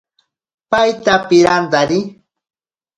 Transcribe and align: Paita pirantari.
Paita 0.69 1.13
pirantari. 1.27 1.99